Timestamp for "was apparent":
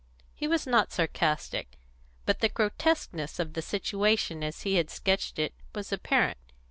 5.75-6.39